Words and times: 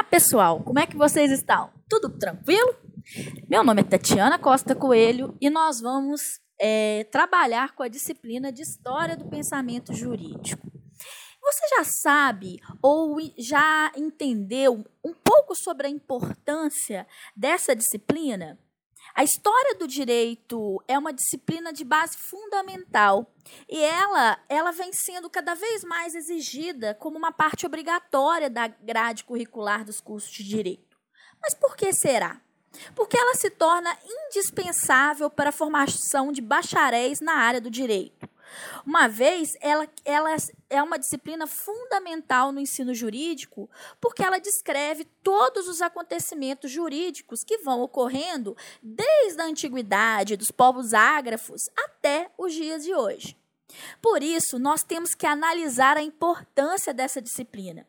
Olá, 0.00 0.08
pessoal! 0.08 0.62
Como 0.62 0.78
é 0.78 0.86
que 0.86 0.96
vocês 0.96 1.30
estão? 1.30 1.70
Tudo 1.86 2.08
tranquilo? 2.08 2.74
Meu 3.46 3.62
nome 3.62 3.82
é 3.82 3.84
Tatiana 3.84 4.38
Costa 4.38 4.74
Coelho 4.74 5.36
e 5.38 5.50
nós 5.50 5.78
vamos 5.78 6.40
é, 6.58 7.04
trabalhar 7.12 7.74
com 7.74 7.82
a 7.82 7.88
disciplina 7.88 8.50
de 8.50 8.62
História 8.62 9.14
do 9.14 9.28
Pensamento 9.28 9.92
Jurídico. 9.92 10.66
Você 11.42 11.76
já 11.76 11.84
sabe 11.84 12.58
ou 12.82 13.18
já 13.36 13.92
entendeu 13.94 14.82
um 15.04 15.12
pouco 15.12 15.54
sobre 15.54 15.86
a 15.86 15.90
importância 15.90 17.06
dessa 17.36 17.76
disciplina? 17.76 18.58
A 19.14 19.24
história 19.24 19.74
do 19.74 19.88
direito 19.88 20.82
é 20.86 20.98
uma 20.98 21.12
disciplina 21.12 21.72
de 21.72 21.84
base 21.84 22.16
fundamental 22.16 23.34
e 23.68 23.78
ela, 23.82 24.38
ela 24.48 24.70
vem 24.70 24.92
sendo 24.92 25.28
cada 25.28 25.54
vez 25.54 25.82
mais 25.84 26.14
exigida 26.14 26.94
como 26.94 27.18
uma 27.18 27.32
parte 27.32 27.66
obrigatória 27.66 28.48
da 28.48 28.68
grade 28.68 29.24
curricular 29.24 29.84
dos 29.84 30.00
cursos 30.00 30.30
de 30.30 30.44
direito. 30.44 30.96
Mas 31.42 31.54
por 31.54 31.76
que 31.76 31.92
será? 31.92 32.40
Porque 32.94 33.18
ela 33.18 33.34
se 33.34 33.50
torna 33.50 33.96
indispensável 34.04 35.28
para 35.28 35.48
a 35.48 35.52
formação 35.52 36.30
de 36.30 36.40
bacharéis 36.40 37.20
na 37.20 37.34
área 37.34 37.60
do 37.60 37.70
direito. 37.70 38.29
Uma 38.84 39.08
vez, 39.08 39.56
ela, 39.60 39.88
ela 40.04 40.34
é 40.68 40.82
uma 40.82 40.98
disciplina 40.98 41.46
fundamental 41.46 42.52
no 42.52 42.60
ensino 42.60 42.94
jurídico, 42.94 43.68
porque 44.00 44.22
ela 44.22 44.38
descreve 44.38 45.04
todos 45.22 45.68
os 45.68 45.82
acontecimentos 45.82 46.70
jurídicos 46.70 47.44
que 47.44 47.58
vão 47.58 47.80
ocorrendo 47.80 48.56
desde 48.82 49.40
a 49.40 49.46
antiguidade, 49.46 50.36
dos 50.36 50.50
povos 50.50 50.94
ágrafos, 50.94 51.68
até 51.76 52.30
os 52.38 52.52
dias 52.52 52.84
de 52.84 52.94
hoje. 52.94 53.36
Por 54.00 54.22
isso, 54.22 54.58
nós 54.58 54.82
temos 54.82 55.14
que 55.14 55.26
analisar 55.26 55.96
a 55.96 56.02
importância 56.02 56.92
dessa 56.92 57.20
disciplina. 57.20 57.86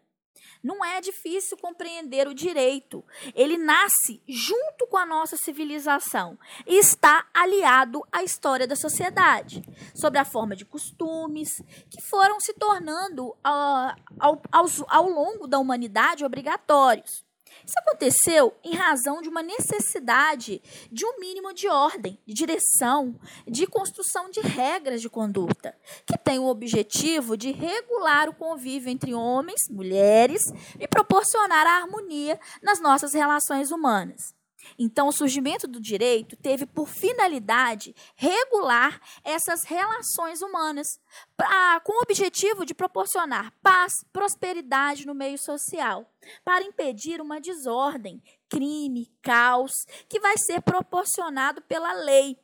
Não 0.63 0.83
é 0.85 1.01
difícil 1.01 1.57
compreender 1.57 2.27
o 2.27 2.33
direito. 2.33 3.03
Ele 3.33 3.57
nasce 3.57 4.21
junto 4.27 4.85
com 4.87 4.97
a 4.97 5.05
nossa 5.05 5.35
civilização 5.37 6.37
e 6.67 6.77
está 6.77 7.25
aliado 7.33 8.03
à 8.11 8.23
história 8.23 8.67
da 8.67 8.75
sociedade, 8.75 9.63
sobre 9.95 10.19
a 10.19 10.25
forma 10.25 10.55
de 10.55 10.65
costumes 10.65 11.61
que 11.89 12.01
foram 12.01 12.39
se 12.39 12.53
tornando 12.53 13.29
uh, 13.29 13.95
ao, 14.19 14.41
ao, 14.51 14.65
ao 14.87 15.09
longo 15.09 15.47
da 15.47 15.57
humanidade 15.57 16.23
obrigatórios. 16.23 17.25
Isso 17.71 17.79
aconteceu 17.79 18.53
em 18.65 18.75
razão 18.75 19.21
de 19.21 19.29
uma 19.29 19.41
necessidade 19.41 20.61
de 20.91 21.05
um 21.05 21.17
mínimo 21.21 21.53
de 21.53 21.69
ordem, 21.69 22.19
de 22.25 22.33
direção, 22.33 23.17
de 23.47 23.65
construção 23.65 24.29
de 24.29 24.41
regras 24.41 25.01
de 25.01 25.09
conduta, 25.09 25.73
que 26.05 26.17
tem 26.17 26.37
o 26.37 26.47
objetivo 26.47 27.37
de 27.37 27.49
regular 27.51 28.27
o 28.27 28.33
convívio 28.33 28.89
entre 28.89 29.13
homens, 29.13 29.61
mulheres 29.69 30.41
e 30.77 30.85
proporcionar 30.85 31.65
a 31.65 31.77
harmonia 31.77 32.37
nas 32.61 32.81
nossas 32.81 33.13
relações 33.13 33.71
humanas. 33.71 34.40
Então, 34.77 35.07
o 35.07 35.11
surgimento 35.11 35.67
do 35.67 35.79
direito 35.79 36.35
teve 36.35 36.65
por 36.65 36.87
finalidade 36.87 37.95
regular 38.15 38.99
essas 39.23 39.63
relações 39.63 40.41
humanas, 40.41 40.87
pra, 41.35 41.79
com 41.81 41.93
o 41.93 42.03
objetivo 42.03 42.65
de 42.65 42.73
proporcionar 42.73 43.53
paz, 43.61 43.93
prosperidade 44.11 45.05
no 45.05 45.13
meio 45.13 45.37
social, 45.37 46.09
para 46.43 46.63
impedir 46.63 47.21
uma 47.21 47.39
desordem, 47.39 48.21
crime, 48.49 49.11
caos, 49.21 49.73
que 50.07 50.19
vai 50.19 50.37
ser 50.37 50.61
proporcionado 50.61 51.61
pela 51.61 51.93
lei, 51.93 52.37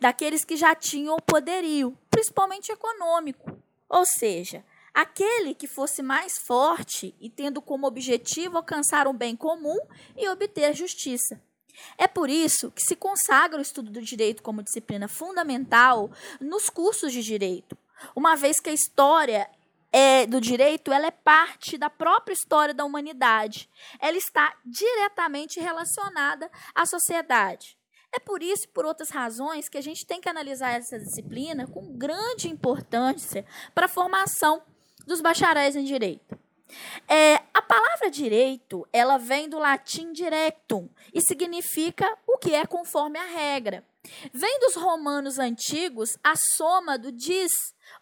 daqueles 0.00 0.44
que 0.44 0.56
já 0.56 0.74
tinham 0.74 1.14
o 1.14 1.22
poderio, 1.22 1.96
principalmente 2.10 2.72
econômico. 2.72 3.56
Ou 3.88 4.04
seja, 4.04 4.64
aquele 4.94 5.54
que 5.54 5.66
fosse 5.66 6.02
mais 6.02 6.38
forte 6.38 7.14
e 7.20 7.28
tendo 7.28 7.62
como 7.62 7.86
objetivo 7.86 8.56
alcançar 8.56 9.06
um 9.06 9.14
bem 9.14 9.36
comum 9.36 9.78
e 10.16 10.28
obter 10.28 10.74
justiça. 10.74 11.40
É 11.98 12.06
por 12.06 12.30
isso 12.30 12.70
que 12.70 12.82
se 12.82 12.96
consagra 12.96 13.58
o 13.58 13.62
estudo 13.62 13.90
do 13.90 14.02
direito 14.02 14.42
como 14.42 14.62
disciplina 14.62 15.08
fundamental 15.08 16.10
nos 16.40 16.70
cursos 16.70 17.12
de 17.12 17.22
direito, 17.22 17.76
uma 18.14 18.34
vez 18.36 18.60
que 18.60 18.70
a 18.70 18.72
história 18.72 19.48
é, 19.92 20.26
do 20.26 20.40
direito 20.40 20.92
ela 20.92 21.06
é 21.06 21.10
parte 21.10 21.76
da 21.76 21.90
própria 21.90 22.32
história 22.32 22.72
da 22.72 22.84
humanidade. 22.84 23.68
Ela 23.98 24.16
está 24.16 24.54
diretamente 24.64 25.60
relacionada 25.60 26.50
à 26.74 26.86
sociedade. 26.86 27.76
É 28.12 28.18
por 28.18 28.42
isso 28.42 28.64
e 28.64 28.68
por 28.68 28.84
outras 28.84 29.10
razões 29.10 29.68
que 29.68 29.78
a 29.78 29.80
gente 29.80 30.04
tem 30.04 30.20
que 30.20 30.28
analisar 30.28 30.70
essa 30.70 30.98
disciplina 30.98 31.66
com 31.66 31.96
grande 31.96 32.48
importância 32.48 33.44
para 33.74 33.86
a 33.86 33.88
formação 33.88 34.62
dos 35.06 35.20
bacharéis 35.20 35.76
em 35.76 35.84
direito. 35.84 36.38
É, 37.08 37.36
a 37.52 37.62
palavra 37.62 38.10
direito, 38.10 38.86
ela 38.92 39.18
vem 39.18 39.48
do 39.48 39.58
latim 39.58 40.12
directum 40.12 40.88
e 41.12 41.20
significa 41.20 42.06
o 42.26 42.38
que 42.38 42.54
é 42.54 42.66
conforme 42.66 43.18
a 43.18 43.26
regra. 43.26 43.84
Vem 44.32 44.58
dos 44.60 44.76
romanos 44.76 45.38
antigos 45.38 46.16
a 46.24 46.34
soma 46.56 46.96
do 46.96 47.12
dis, 47.12 47.52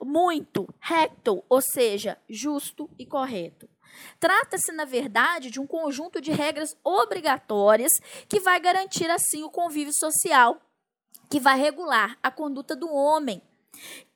muito, 0.01 0.69
recto, 0.79 1.43
ou 1.49 1.61
seja, 1.61 2.17
justo 2.29 2.89
e 2.99 3.05
correto. 3.05 3.69
Trata-se, 4.21 4.71
na 4.71 4.85
verdade, 4.85 5.51
de 5.51 5.59
um 5.59 5.67
conjunto 5.67 6.21
de 6.21 6.31
regras 6.31 6.77
obrigatórias 6.85 7.93
que 8.29 8.39
vai 8.39 8.61
garantir, 8.61 9.11
assim, 9.11 9.43
o 9.43 9.51
convívio 9.51 9.93
social, 9.93 10.61
que 11.29 11.41
vai 11.41 11.59
regular 11.59 12.17
a 12.23 12.31
conduta 12.31 12.77
do 12.77 12.93
homem, 12.93 13.43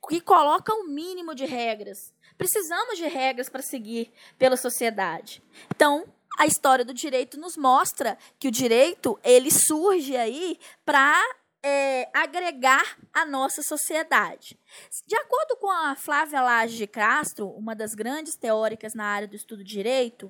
que 0.07 0.21
coloca 0.21 0.73
um 0.73 0.87
mínimo 0.87 1.35
de 1.35 1.45
regras 1.45 2.12
Precisamos 2.43 2.97
de 2.97 3.07
regras 3.07 3.47
para 3.47 3.61
seguir 3.61 4.11
pela 4.37 4.57
sociedade. 4.57 5.41
Então, 5.73 6.05
a 6.37 6.45
história 6.45 6.83
do 6.83 6.93
direito 6.93 7.39
nos 7.39 7.55
mostra 7.55 8.17
que 8.37 8.49
o 8.49 8.51
direito 8.51 9.17
ele 9.23 9.49
surge 9.49 10.17
aí 10.17 10.59
para 10.83 11.23
é, 11.63 12.09
agregar 12.13 12.97
a 13.13 13.25
nossa 13.25 13.63
sociedade. 13.63 14.59
De 15.07 15.15
acordo 15.15 15.55
com 15.55 15.71
a 15.71 15.95
Flávia 15.95 16.41
Lage 16.41 16.75
de 16.75 16.85
Castro, 16.85 17.47
uma 17.47 17.73
das 17.73 17.95
grandes 17.95 18.35
teóricas 18.35 18.93
na 18.93 19.05
área 19.05 19.25
do 19.25 19.37
estudo 19.37 19.63
de 19.63 19.71
direito, 19.71 20.29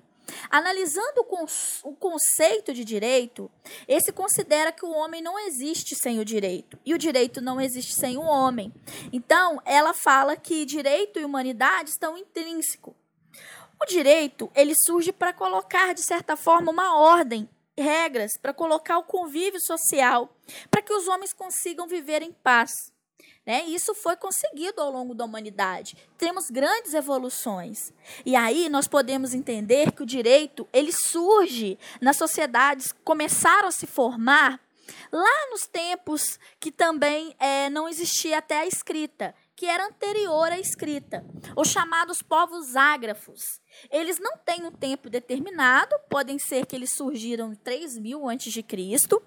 Analisando 0.49 1.25
o 1.83 1.95
conceito 1.95 2.73
de 2.73 2.83
direito, 2.83 3.51
esse 3.87 4.11
considera 4.11 4.71
que 4.71 4.85
o 4.85 4.91
homem 4.91 5.21
não 5.21 5.37
existe 5.39 5.95
sem 5.95 6.19
o 6.19 6.25
direito 6.25 6.77
e 6.85 6.93
o 6.93 6.97
direito 6.97 7.41
não 7.41 7.59
existe 7.59 7.93
sem 7.93 8.17
o 8.17 8.21
homem. 8.21 8.73
Então, 9.11 9.61
ela 9.65 9.93
fala 9.93 10.35
que 10.35 10.65
direito 10.65 11.19
e 11.19 11.25
humanidade 11.25 11.89
estão 11.89 12.17
intrínsecos. 12.17 12.93
O 13.81 13.85
direito, 13.85 14.49
ele 14.55 14.75
surge 14.75 15.11
para 15.11 15.33
colocar 15.33 15.93
de 15.93 16.01
certa 16.01 16.37
forma 16.37 16.71
uma 16.71 16.97
ordem, 16.97 17.49
regras 17.77 18.37
para 18.37 18.53
colocar 18.53 18.97
o 18.97 19.03
convívio 19.03 19.59
social, 19.59 20.33
para 20.69 20.81
que 20.81 20.93
os 20.93 21.07
homens 21.07 21.33
consigam 21.33 21.87
viver 21.87 22.21
em 22.21 22.31
paz. 22.31 22.93
Né? 23.45 23.65
Isso 23.65 23.93
foi 23.93 24.15
conseguido 24.15 24.81
ao 24.81 24.91
longo 24.91 25.13
da 25.13 25.25
humanidade. 25.25 25.97
Temos 26.17 26.49
grandes 26.49 26.93
evoluções. 26.93 27.91
E 28.25 28.35
aí 28.35 28.69
nós 28.69 28.87
podemos 28.87 29.33
entender 29.33 29.91
que 29.91 30.03
o 30.03 30.05
direito 30.05 30.67
ele 30.71 30.91
surge 30.91 31.77
nas 31.99 32.15
sociedades, 32.15 32.93
começaram 33.03 33.67
a 33.67 33.71
se 33.71 33.85
formar 33.85 34.59
lá 35.11 35.49
nos 35.51 35.65
tempos 35.65 36.39
que 36.59 36.71
também 36.71 37.35
é, 37.39 37.69
não 37.69 37.87
existia 37.87 38.37
até 38.37 38.59
a 38.59 38.67
escrita, 38.67 39.35
que 39.55 39.65
era 39.65 39.85
anterior 39.85 40.51
à 40.51 40.59
escrita, 40.59 41.25
os 41.55 41.69
chamados 41.69 42.21
povos 42.21 42.75
ágrafos. 42.75 43.61
Eles 43.91 44.19
não 44.19 44.37
têm 44.37 44.65
um 44.65 44.71
tempo 44.71 45.09
determinado, 45.09 45.95
podem 46.09 46.39
ser 46.39 46.65
que 46.65 46.75
eles 46.75 46.93
surgiram 46.93 47.51
em 47.51 47.55
3 47.55 47.97
mil 47.97 48.27
antes 48.27 48.51
de 48.51 48.63
Cristo, 48.63 49.21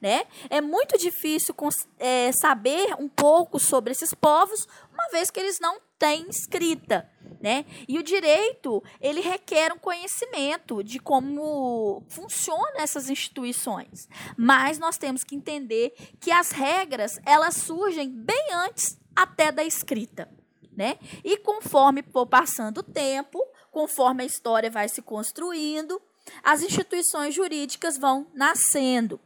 né? 0.00 0.24
É 0.50 0.60
muito 0.60 0.98
difícil 0.98 1.54
é, 1.98 2.32
saber 2.32 2.94
um 2.98 3.08
pouco 3.08 3.58
sobre 3.58 3.92
esses 3.92 4.14
povos, 4.14 4.66
uma 4.92 5.08
vez 5.08 5.30
que 5.30 5.40
eles 5.40 5.58
não 5.60 5.80
têm 5.98 6.28
escrita. 6.28 7.08
Né? 7.40 7.64
E 7.88 7.98
o 7.98 8.04
direito, 8.04 8.82
ele 9.00 9.20
requer 9.20 9.72
um 9.72 9.78
conhecimento 9.78 10.82
de 10.84 11.00
como 11.00 12.04
funcionam 12.08 12.76
essas 12.76 13.10
instituições. 13.10 14.08
Mas 14.36 14.78
nós 14.78 14.96
temos 14.96 15.24
que 15.24 15.34
entender 15.34 15.92
que 16.20 16.30
as 16.30 16.52
regras, 16.52 17.18
elas 17.26 17.56
surgem 17.56 18.08
bem 18.08 18.46
antes 18.52 18.96
até 19.14 19.50
da 19.50 19.64
escrita, 19.64 20.28
né? 20.76 20.98
E 21.24 21.36
conforme 21.36 22.02
for 22.02 22.26
passando 22.26 22.78
o 22.78 22.82
tempo, 22.82 23.38
conforme 23.72 24.22
a 24.22 24.26
história 24.26 24.70
vai 24.70 24.88
se 24.88 25.02
construindo, 25.02 26.00
as 26.42 26.62
instituições 26.62 27.34
jurídicas 27.34 27.98
vão 27.98 28.26
nascendo. 28.34 29.20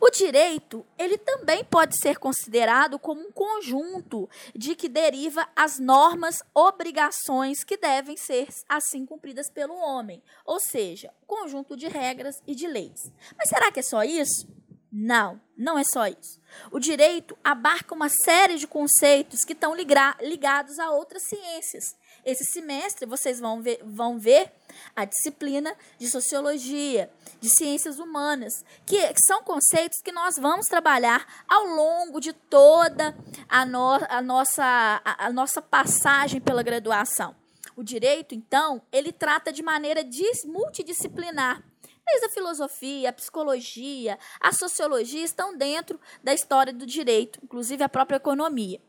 O 0.00 0.10
direito, 0.10 0.84
ele 0.98 1.18
também 1.18 1.64
pode 1.64 1.96
ser 1.96 2.18
considerado 2.18 2.98
como 2.98 3.20
um 3.20 3.32
conjunto 3.32 4.28
de 4.54 4.74
que 4.74 4.88
deriva 4.88 5.48
as 5.54 5.78
normas, 5.78 6.42
obrigações 6.54 7.64
que 7.64 7.76
devem 7.76 8.16
ser 8.16 8.48
assim 8.68 9.04
cumpridas 9.06 9.50
pelo 9.50 9.74
homem, 9.74 10.22
ou 10.44 10.60
seja, 10.60 11.12
conjunto 11.26 11.76
de 11.76 11.88
regras 11.88 12.36
e 12.46 12.54
de 12.54 12.66
leis. 12.66 13.12
Mas 13.36 13.48
será 13.48 13.70
que 13.70 13.80
é 13.80 13.82
só 13.82 14.02
isso? 14.02 14.46
Não, 14.90 15.38
não 15.56 15.78
é 15.78 15.84
só 15.84 16.06
isso. 16.06 16.40
O 16.72 16.80
direito 16.80 17.36
abarca 17.44 17.94
uma 17.94 18.08
série 18.08 18.56
de 18.56 18.66
conceitos 18.66 19.44
que 19.44 19.52
estão 19.52 19.74
ligados 19.74 20.78
a 20.78 20.90
outras 20.90 21.24
ciências. 21.24 21.94
Esse 22.24 22.44
semestre 22.44 23.06
vocês 23.06 23.38
vão 23.38 23.60
ver, 23.62 23.80
vão 23.84 24.18
ver 24.18 24.50
a 24.94 25.04
disciplina 25.04 25.74
de 25.98 26.08
sociologia, 26.08 27.10
de 27.40 27.48
ciências 27.48 27.98
humanas, 27.98 28.64
que 28.86 28.98
são 29.26 29.42
conceitos 29.42 30.00
que 30.02 30.12
nós 30.12 30.36
vamos 30.36 30.66
trabalhar 30.66 31.26
ao 31.48 31.64
longo 31.66 32.20
de 32.20 32.32
toda 32.32 33.16
a, 33.48 33.64
no, 33.64 33.98
a, 34.08 34.22
nossa, 34.22 34.64
a, 35.04 35.26
a 35.26 35.32
nossa 35.32 35.62
passagem 35.62 36.40
pela 36.40 36.62
graduação. 36.62 37.34
O 37.76 37.82
direito, 37.82 38.34
então, 38.34 38.82
ele 38.90 39.12
trata 39.12 39.52
de 39.52 39.62
maneira 39.62 40.02
multidisciplinar. 40.44 41.62
Desde 42.04 42.26
a 42.26 42.30
filosofia, 42.30 43.10
a 43.10 43.12
psicologia, 43.12 44.18
a 44.40 44.50
sociologia 44.50 45.22
estão 45.22 45.56
dentro 45.56 46.00
da 46.24 46.32
história 46.32 46.72
do 46.72 46.86
direito, 46.86 47.38
inclusive 47.42 47.84
a 47.84 47.88
própria 47.88 48.16
economia. 48.16 48.80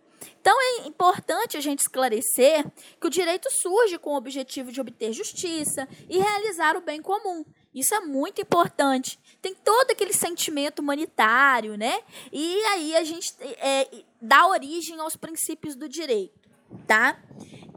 Então 0.42 0.56
é 0.62 0.88
importante 0.88 1.58
a 1.58 1.62
gente 1.62 1.80
esclarecer 1.80 2.66
que 3.00 3.08
o 3.08 3.10
direito 3.10 3.48
surge 3.62 3.98
com 3.98 4.12
o 4.12 4.18
objetivo 4.18 4.72
de 4.72 4.82
obter 4.82 5.14
justiça 5.14 5.88
e 6.10 6.18
realizar 6.20 6.76
o 6.76 6.82
bem 6.82 7.02
comum. 7.02 7.44
Isso 7.74 7.94
é 7.94 8.00
muito 8.00 8.42
importante. 8.42 9.20
Tem 9.42 9.54
todo 9.54 9.92
aquele 9.92 10.14
sentimento 10.14 10.80
humanitário, 10.80 11.78
né? 11.78 12.02
E 12.32 12.56
aí 12.66 12.96
a 12.96 13.04
gente 13.04 13.34
é, 13.42 13.88
dá 14.22 14.48
origem 14.48 15.00
aos 15.00 15.16
princípios 15.16 15.76
do 15.76 15.88
direito, 15.88 16.50
tá? 16.88 17.20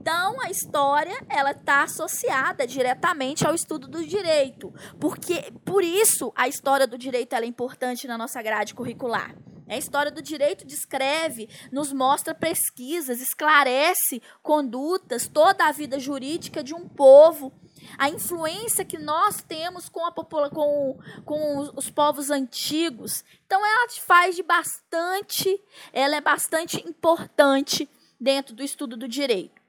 Então, 0.02 0.40
a 0.40 0.50
história 0.50 1.16
ela 1.28 1.52
está 1.52 1.84
associada 1.84 2.66
diretamente 2.66 3.46
ao 3.46 3.54
estudo 3.54 3.86
do 3.86 4.04
direito, 4.04 4.74
porque 4.98 5.52
por 5.64 5.84
isso 5.84 6.32
a 6.34 6.48
história 6.48 6.88
do 6.88 6.98
direito 6.98 7.34
é 7.34 7.44
importante 7.44 8.08
na 8.08 8.18
nossa 8.18 8.42
grade 8.42 8.74
curricular. 8.74 9.36
A 9.72 9.78
história 9.78 10.12
do 10.12 10.20
direito 10.20 10.66
descreve, 10.66 11.48
nos 11.72 11.94
mostra 11.94 12.34
pesquisas, 12.34 13.22
esclarece 13.22 14.20
condutas, 14.42 15.26
toda 15.26 15.64
a 15.64 15.72
vida 15.72 15.98
jurídica 15.98 16.62
de 16.62 16.74
um 16.74 16.86
povo, 16.86 17.50
a 17.96 18.10
influência 18.10 18.84
que 18.84 18.98
nós 18.98 19.40
temos 19.40 19.88
com, 19.88 20.04
a 20.04 20.12
com, 20.12 20.98
com 21.24 21.70
os 21.74 21.88
povos 21.88 22.30
antigos. 22.30 23.24
Então 23.46 23.64
ela 23.64 23.88
faz 23.88 24.36
de 24.36 24.42
bastante, 24.42 25.58
ela 25.90 26.16
é 26.16 26.20
bastante 26.20 26.86
importante 26.86 27.88
dentro 28.20 28.54
do 28.54 28.62
estudo 28.62 28.94
do 28.94 29.08
direito. 29.08 29.61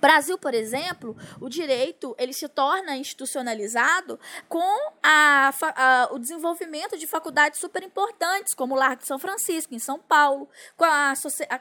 Brasil, 0.00 0.36
por 0.38 0.54
exemplo, 0.54 1.16
o 1.40 1.48
direito 1.48 2.14
ele 2.18 2.32
se 2.32 2.48
torna 2.48 2.96
institucionalizado 2.96 4.18
com 4.48 4.90
a, 5.02 5.52
a, 5.76 6.08
o 6.12 6.18
desenvolvimento 6.18 6.96
de 6.96 7.06
faculdades 7.06 7.60
super 7.60 7.82
importantes, 7.82 8.54
como 8.54 8.74
o 8.74 8.78
Largo 8.78 9.02
de 9.02 9.06
São 9.06 9.18
Francisco, 9.18 9.74
em 9.74 9.78
São 9.78 9.98
Paulo, 9.98 10.48
com 10.76 10.84
a, 10.84 11.12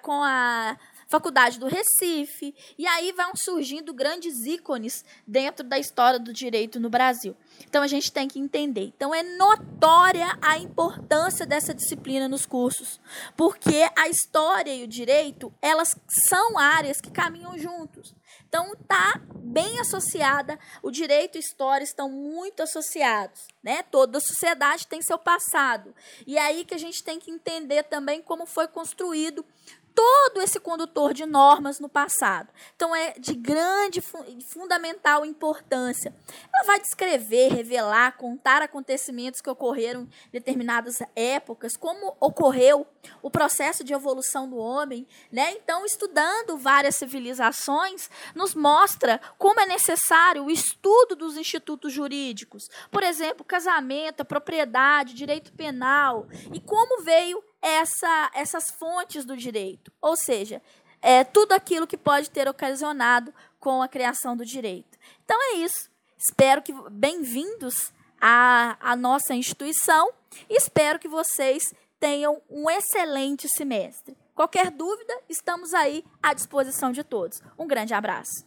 com 0.02 0.24
a 0.24 0.78
Faculdade 1.12 1.60
do 1.60 1.68
Recife, 1.68 2.56
e 2.78 2.88
aí 2.88 3.12
vão 3.12 3.34
surgindo 3.36 3.94
grandes 3.94 4.46
ícones 4.46 5.04
dentro 5.28 5.68
da 5.68 5.78
história 5.78 6.18
do 6.18 6.32
direito 6.32 6.80
no 6.80 6.90
Brasil. 6.90 7.36
Então 7.68 7.84
a 7.84 7.88
gente 7.88 8.10
tem 8.14 8.30
que 8.30 8.40
entender. 8.40 8.94
Então 8.96 9.14
é 9.14 9.22
notória 9.22 10.38
a 10.42 10.58
importância 10.58 11.46
dessa 11.46 11.74
disciplina 11.74 12.30
nos 12.30 12.46
cursos, 12.46 12.98
porque 13.36 13.90
a 13.98 14.08
história 14.08 14.74
e 14.74 14.84
o 14.84 14.88
direito, 14.88 15.54
elas 15.62 15.98
são 16.30 16.58
áreas 16.58 17.02
que 17.02 17.12
caminham 17.12 17.58
juntos. 17.58 18.16
Então 18.48 18.74
tá 18.88 19.20
bem 19.36 19.82
associada, 19.82 20.58
o 20.82 20.90
direito 20.90 21.36
e 21.36 21.40
a 21.40 21.42
história 21.42 21.84
estão 21.84 22.10
muito 22.10 22.64
associados, 22.64 23.48
né? 23.62 23.84
Toda 23.84 24.22
sociedade 24.22 24.88
tem 24.88 25.02
seu 25.02 25.20
passado. 25.20 25.94
E 26.26 26.38
é 26.38 26.42
aí 26.42 26.64
que 26.64 26.74
a 26.74 26.78
gente 26.78 27.04
tem 27.04 27.20
que 27.20 27.30
entender 27.30 27.84
também 27.84 28.22
como 28.22 28.46
foi 28.46 28.70
construído 28.70 29.46
todo 29.94 30.42
esse 30.42 30.60
condutor 30.60 31.14
de 31.14 31.26
normas 31.26 31.80
no 31.80 31.90
passado. 31.90 32.50
Então 32.76 32.96
é 32.96 33.14
de 33.20 33.34
grande 33.34 34.02
fundamental 34.50 35.26
importância. 35.26 36.14
Ela 36.54 36.66
vai 36.66 36.80
descrever, 36.80 37.54
revelar, 37.54 38.18
contar 38.18 38.62
acontecimentos 38.62 39.42
que 39.42 39.50
ocorreram 39.50 40.02
em 40.02 40.10
determinadas 40.32 41.00
épocas, 41.16 41.76
como 41.76 42.16
ocorreu 42.20 42.88
o 43.22 43.30
processo 43.30 43.84
de 43.84 43.94
evolução 43.94 44.50
do 44.50 44.58
homem, 44.58 45.08
né? 45.32 45.54
Então, 45.54 45.86
estudando 45.86 46.58
várias 46.58 46.96
civilizações, 46.96 48.10
nos 48.36 48.54
mostra 48.54 49.20
como 49.38 49.60
é 49.60 49.66
necessário 49.66 50.46
o 50.46 50.52
estudo 50.52 51.16
dos 51.16 51.38
institutos 51.38 51.92
jurídicos. 51.92 52.70
Por 52.90 53.04
exemplo, 53.04 53.46
casamento, 53.46 54.26
propriedade, 54.26 55.14
direito 55.14 55.52
penal 55.54 56.28
e 56.54 56.60
como 56.60 57.04
veio 57.04 57.44
essa, 57.62 58.32
essas 58.34 58.72
fontes 58.72 59.24
do 59.26 59.38
direito, 59.38 59.92
ou 60.02 60.16
seja, 60.16 60.62
é, 61.02 61.24
tudo 61.24 61.54
aquilo 61.54 61.88
que 61.88 61.98
pode 61.98 62.30
ter 62.30 62.48
ocasionado 62.48 63.34
com 63.60 63.82
a 63.82 63.88
criação 63.88 64.36
do 64.36 64.46
direito. 64.46 64.98
Então 65.24 65.38
é 65.52 65.56
isso. 65.58 65.90
Espero 66.18 66.62
que 66.62 66.74
bem-vindos 66.90 67.92
à, 68.20 68.78
à 68.80 68.96
nossa 68.96 69.34
instituição 69.34 70.12
e 70.50 70.56
espero 70.56 71.00
que 71.00 71.08
vocês 71.08 71.74
tenham 72.00 72.42
um 72.50 72.70
excelente 72.70 73.48
semestre. 73.48 74.18
Qualquer 74.36 74.72
dúvida, 74.72 75.14
estamos 75.30 75.74
aí 75.74 76.04
à 76.22 76.34
disposição 76.34 76.92
de 76.92 77.04
todos. 77.04 77.42
Um 77.58 77.68
grande 77.68 77.94
abraço. 77.94 78.46